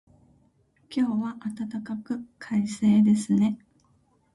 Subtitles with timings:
[0.89, 1.37] 今日は
[1.69, 3.59] 暖かく、快晴ですね。